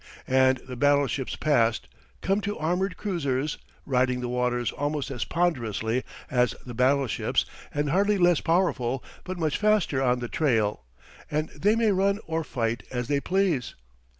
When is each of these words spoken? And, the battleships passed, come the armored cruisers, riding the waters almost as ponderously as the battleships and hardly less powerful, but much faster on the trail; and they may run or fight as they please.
And, 0.25 0.57
the 0.67 0.75
battleships 0.75 1.35
passed, 1.35 1.87
come 2.21 2.39
the 2.39 2.57
armored 2.57 2.97
cruisers, 2.97 3.59
riding 3.85 4.19
the 4.19 4.29
waters 4.29 4.71
almost 4.71 5.11
as 5.11 5.25
ponderously 5.25 6.03
as 6.27 6.55
the 6.65 6.73
battleships 6.73 7.45
and 7.71 7.91
hardly 7.91 8.17
less 8.17 8.41
powerful, 8.41 9.03
but 9.25 9.37
much 9.37 9.57
faster 9.59 10.01
on 10.01 10.17
the 10.17 10.27
trail; 10.27 10.85
and 11.29 11.49
they 11.49 11.75
may 11.75 11.91
run 11.91 12.17
or 12.25 12.43
fight 12.43 12.81
as 12.89 13.09
they 13.09 13.19
please. 13.21 13.75